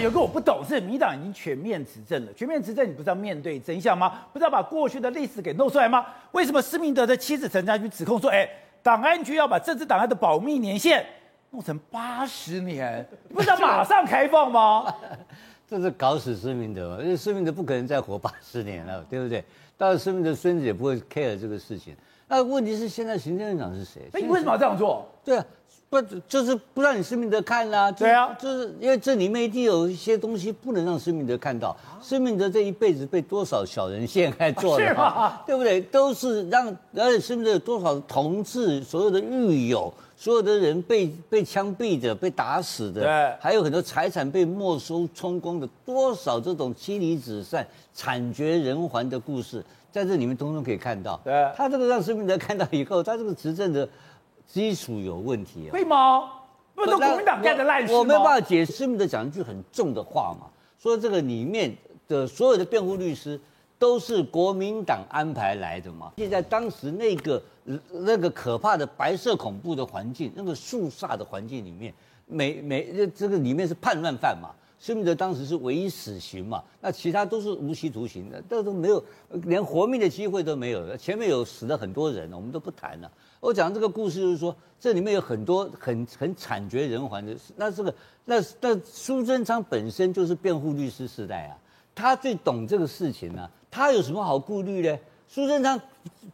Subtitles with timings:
[0.00, 4.22] 有个我不懂，是民党已经全面执政了，全面执政你不是要面对真相吗？
[4.32, 6.06] 不是要把过去的历史给弄出来吗？
[6.32, 8.48] 为什么施明德的妻子陈家军指控说，哎，
[8.82, 11.04] 档案局要把政治档案的保密年限
[11.50, 14.92] 弄成八十年，不是要马上开放吗？
[15.68, 17.02] 这是搞死施明德嘛？
[17.02, 19.44] 因为施明德不可能再活八十年了，对不对？
[19.76, 21.94] 当然施明德孙子也不会 care 这个事情。
[22.26, 24.02] 那问题是现在行政院长是谁？
[24.12, 25.06] 那你为什么要这样做？
[25.24, 25.44] 对啊。
[25.90, 27.90] 不就是不让你施明德看啦、啊？
[27.90, 31.76] 对啊，就是因为这里面一定有一些东西不能让施明德看到。
[32.00, 34.84] 施明德这一辈子被多少小人陷害做的，
[35.44, 35.80] 对不对？
[35.80, 51.20] 都是让，而且施明德有多少同志，所有的狱友，所有的人被被枪毙的、被打死的，对，还有很多财产被没收充公的，多少这种妻离子散、惨绝人寰的故事，在这里面通通可以看到。
[51.24, 53.88] 对，他这个让施明德看到以后，他这个执政的。
[54.52, 55.72] 基础有问题啊？
[55.72, 56.32] 会吗？
[56.74, 57.98] 不是都国民党干的烂事吗？
[57.98, 58.72] 我没有办法解释。
[58.72, 60.46] 施明德讲一句很重的话嘛，
[60.78, 61.76] 说这个里面
[62.08, 63.40] 的所有的辩护律师
[63.78, 66.12] 都是国民党安排来的嘛。
[66.16, 67.42] 现在当时那个
[67.90, 71.94] 那个可怕的白色恐怖的环境，那个肃杀的环境里面，
[72.26, 74.50] 每每这个里面是叛乱犯嘛。
[74.82, 79.04] 施明德当时是唯一死刑嘛，那其他都是无期徒刑的，这都没有，
[79.44, 80.96] 连活命的机会都没有。
[80.96, 83.12] 前面有死了很多人，我们都不谈了。
[83.40, 87.52] 我讲这个故事就是说，这里面有很多很很惨绝人寰的事。
[87.56, 91.58] 那这个那那苏贞昌本身就是辩护律师时代啊，
[91.94, 94.98] 他最懂这个事情啊，他有什么好顾虑呢？
[95.28, 95.78] 苏贞昌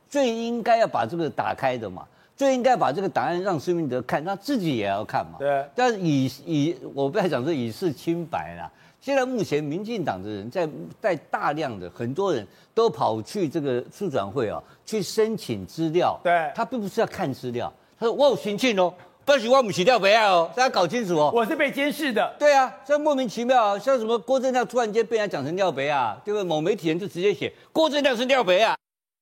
[0.08, 2.06] 最应该要把这个打开的嘛。
[2.36, 5.38] 最应该把这个档案让施明德看，他自己也要看嘛。
[5.38, 5.64] 对。
[5.74, 8.70] 但是以以我不要讲说以示清白啦。
[9.00, 10.68] 现在目前民进党的人在
[11.00, 16.18] 在大量的很多人都跑去这个促转会啊，去申请资料。
[16.22, 16.50] 对。
[16.54, 18.92] 他并不是要看资料，他说我有申请哦，
[19.24, 21.30] 不许我母洗掉北岸哦，大家搞清楚哦。
[21.32, 22.34] 我是被监视的。
[22.38, 26.44] 对啊，这莫名其妙啊，像什么郭正亮突然间被人家讲成廖北啊，对不对？
[26.44, 28.76] 某媒体人就直接写郭正亮是廖北啊。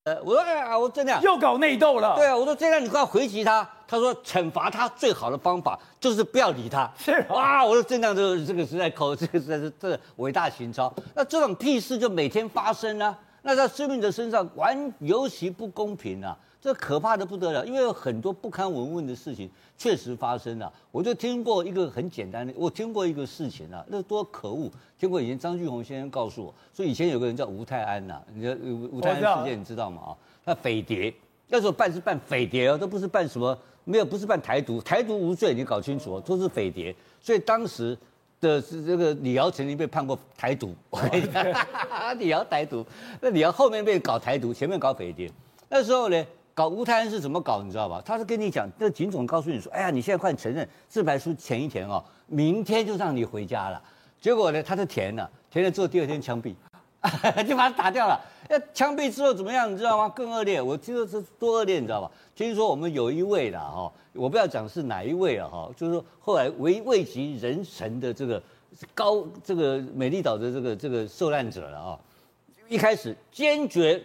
[0.04, 2.14] 呃，我说哎呀，我真的又搞内斗了。
[2.14, 3.66] 对啊，我说这样你快回击他。
[3.88, 6.90] 他说惩罚他最好的方法就是不要理他。
[6.98, 10.92] 是哇，我说这样就这个实在口，这个实在是这伟大情操。
[11.14, 16.36] 那这种屁事就每天发生啊，那在生命者身上完尤其不公平啊。
[16.64, 20.72] 这可怕的不得了，因为有很多不堪闻问的事情确实发生了。
[20.90, 24.70] 我就听过一个很简单的，我听过一个事情啊，那多可恶！
[24.98, 28.56] 听过以前张俊宏先生告诉我，说以前有个人叫吴泰安呐，你知道
[28.90, 30.04] 吴泰安事件你知道吗？
[30.06, 31.12] 啊，他匪谍，
[31.48, 33.54] 那时候办是办匪谍哦，都不是办什么，
[33.84, 36.96] 没有不是办台独，台独无罪，你搞清楚哦，都是匪谍。
[37.20, 37.94] 所以当时
[38.40, 41.44] 的是这个李敖曾经被判过台独，我跟你讲，
[42.18, 42.82] 李敖台独，
[43.20, 45.30] 那李敖后面被搞台独，前面搞匪谍，
[45.68, 46.26] 那时候呢？
[46.54, 47.62] 搞吴泰安是怎么搞？
[47.62, 48.00] 你知道吧？
[48.04, 53.82] 他是跟你讲，那警总告诉你说：“哎呀，你现在快承认，自白书填一填哦，明天就让你回家了。”
[54.20, 56.54] 结果呢，他就填了，填了之后第二天枪毙，
[57.46, 58.18] 就把他打掉了。
[58.48, 59.70] 那枪毙之后怎么样？
[59.70, 60.08] 你知道吗？
[60.08, 60.62] 更恶劣。
[60.62, 62.08] 我听说是多恶劣，你知道吧？
[62.36, 68.40] 听说我们有一位了哈，我不要讲是哪一位啊哈，就是说后来位位极人臣的这个
[68.94, 71.98] 高这个美丽岛的这个这个受难者了啊，
[72.68, 74.00] 一开始坚决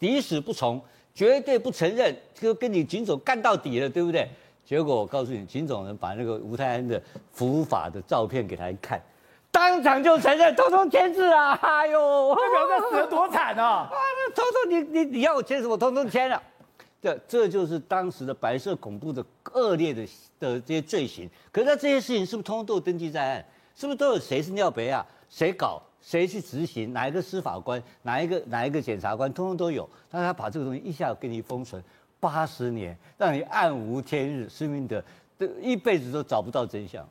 [0.00, 0.82] 抵死不从。
[1.14, 4.28] 绝对不承认，就跟你警总干到底了，对不对？
[4.64, 7.00] 结果我告诉你，警总人把那个吴泰安的
[7.32, 9.02] 伏法的照片给他一看，
[9.50, 11.52] 当场就承认，通通签字啊！
[11.60, 13.88] 哎呦，代表这死得多惨啊！
[13.90, 13.92] 啊，
[14.34, 16.42] 通通你你你要我签什么，通通签了。
[17.02, 19.22] 这这就是当时的白色恐怖的
[19.52, 20.06] 恶劣的
[20.38, 21.28] 的这些罪行。
[21.50, 23.44] 可是他这些事情是不是通通都有登记在案？
[23.74, 25.04] 是不是都有谁是尿北啊？
[25.28, 25.82] 谁搞？
[26.02, 26.92] 谁去执行？
[26.92, 27.82] 哪一个司法官？
[28.02, 29.32] 哪一个哪一个检察官？
[29.32, 29.88] 通通都有。
[30.10, 31.82] 但他把这个东西一下给你封存
[32.18, 35.02] 八十年，让你暗无天日，施明德
[35.38, 37.06] 这一辈子都找不到真相。